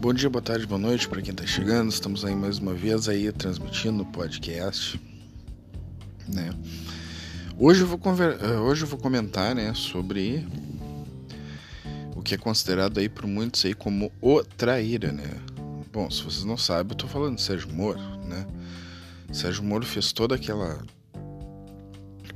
[0.00, 1.90] Bom dia, boa tarde, boa noite para quem está chegando.
[1.90, 4.98] Estamos aí mais uma vez aí transmitindo o podcast,
[6.26, 6.54] né?
[7.58, 8.42] Hoje eu vou conver...
[8.42, 10.48] Eh, hoje eu vou comentar, né, sobre
[12.16, 15.38] o que é considerado aí por muitos aí como o traíra, né?
[15.92, 18.46] Bom, se vocês não sabem, eu tô falando de Sérgio Moro, né?
[19.30, 20.82] Sérgio Moro fez toda aquela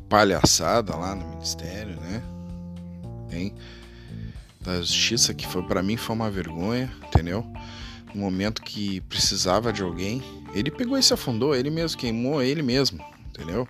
[0.07, 2.23] palhaçada lá no ministério, né?
[3.33, 3.55] Hein?
[4.65, 7.47] Da justiça que foi para mim foi uma vergonha, entendeu?
[8.15, 10.23] No momento que precisava de alguém,
[10.55, 13.69] ele pegou e se afundou, ele mesmo queimou ele mesmo, entendeu?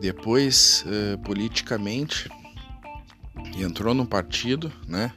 [0.00, 2.30] Depois, uh, politicamente,
[3.56, 5.12] entrou num partido, né?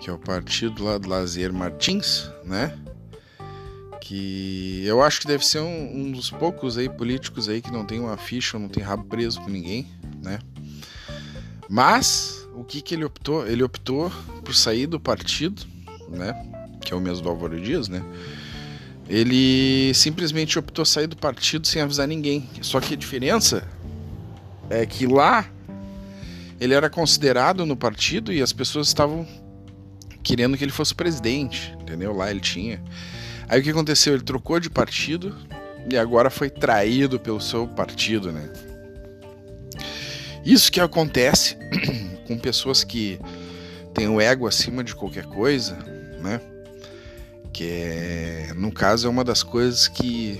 [0.00, 2.76] Que é o partido lá do Lazer Martins, né?
[4.00, 7.84] Que eu acho que deve ser um, um dos poucos aí políticos aí que não
[7.84, 9.86] tem uma ficha, não tem rabo preso com ninguém,
[10.22, 10.38] né?
[11.68, 13.46] Mas o que, que ele optou?
[13.46, 14.10] Ele optou
[14.44, 15.62] por sair do partido,
[16.08, 16.34] né?
[16.80, 18.02] Que é o mesmo do Álvaro Dias, né?
[19.08, 22.48] Ele simplesmente optou sair do partido sem avisar ninguém.
[22.60, 23.66] Só que a diferença
[24.68, 25.48] é que lá
[26.60, 29.26] ele era considerado no partido e as pessoas estavam
[30.22, 32.12] querendo que ele fosse presidente, entendeu?
[32.12, 32.82] Lá ele tinha.
[33.48, 34.14] Aí o que aconteceu?
[34.14, 35.34] Ele trocou de partido
[35.88, 38.50] e agora foi traído pelo seu partido, né?
[40.44, 41.56] Isso que acontece
[42.28, 43.18] com pessoas que
[43.94, 45.76] têm o ego acima de qualquer coisa,
[46.20, 46.40] né?
[47.52, 50.38] Que é, no caso é uma das coisas que,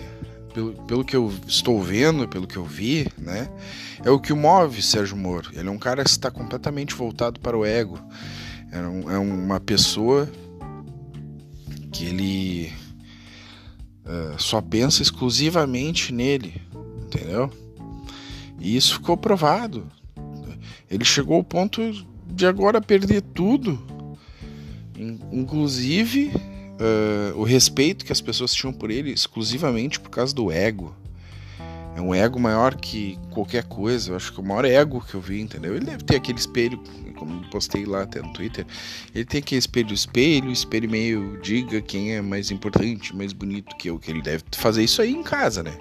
[0.53, 3.49] pelo, pelo que eu estou vendo, pelo que eu vi, né?
[4.05, 5.51] É o que move Sérgio Moro.
[5.55, 7.99] Ele é um cara que está completamente voltado para o ego.
[8.71, 10.31] É, um, é uma pessoa
[11.91, 12.73] que ele
[14.05, 16.61] uh, só pensa exclusivamente nele,
[17.03, 17.51] entendeu?
[18.61, 19.91] E isso ficou provado.
[20.91, 23.79] Ele chegou ao ponto de agora perder tudo,
[25.33, 30.95] inclusive uh, o respeito que as pessoas tinham por ele, exclusivamente por causa do ego.
[31.99, 34.13] É um ego maior que qualquer coisa.
[34.13, 35.75] Eu acho que é o maior ego que eu vi, entendeu?
[35.75, 36.81] Ele deve ter aquele espelho,
[37.17, 38.65] como postei lá até no Twitter.
[39.13, 43.91] Ele tem aquele espelho, espelho, espelho meio diga quem é mais importante, mais bonito que
[43.91, 43.99] eu.
[43.99, 45.77] Que ele deve fazer isso aí em casa, né?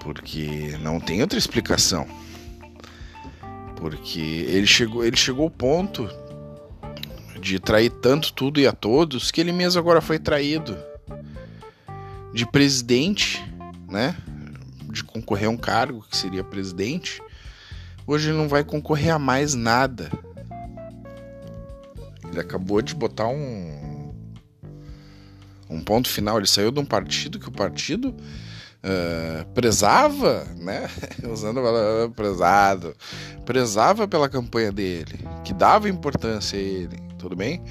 [0.00, 2.06] Porque não tem outra explicação.
[3.78, 6.08] Porque ele chegou, ele chegou ao ponto
[7.40, 10.76] de trair tanto tudo e a todos que ele mesmo agora foi traído
[12.34, 13.40] de presidente,
[13.88, 14.16] né?
[14.90, 17.22] De concorrer a um cargo que seria presidente.
[18.06, 20.10] Hoje ele não vai concorrer a mais nada.
[22.30, 24.12] Ele acabou de botar um
[25.70, 26.38] um ponto final.
[26.38, 28.14] Ele saiu de um partido que o partido
[28.84, 30.88] uh, prezava, né?
[31.30, 32.96] Usando a palavra prezado,
[33.44, 37.62] prezava pela campanha dele, que dava importância a ele, tudo bem?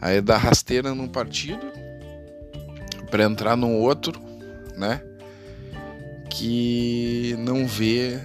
[0.00, 1.64] Aí dá rasteira num partido
[3.10, 4.20] para entrar num outro,
[4.76, 5.02] né?
[6.30, 8.18] Que não vê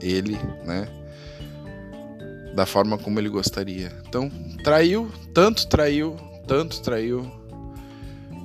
[0.00, 0.86] ele, né?
[2.54, 3.92] Da forma como ele gostaria.
[4.06, 4.30] Então,
[4.62, 6.16] traiu, tanto traiu,
[6.46, 7.30] tanto traiu,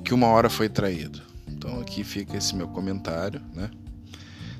[0.04, 1.22] que uma hora foi traído.
[1.64, 3.70] Então aqui fica esse meu comentário, né?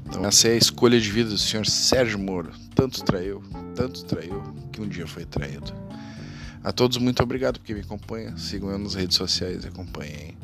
[0.06, 2.50] Então essa é a escolha de vida do senhor Sérgio Moro.
[2.74, 3.42] Tanto traiu,
[3.74, 4.42] tanto traiu,
[4.72, 5.70] que um dia foi traído.
[6.62, 8.38] A todos muito obrigado porque me acompanham.
[8.38, 10.34] Sigam eu nas redes sociais e acompanhem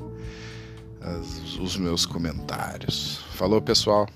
[1.00, 3.20] as, os meus comentários.
[3.32, 4.06] Falou, pessoal.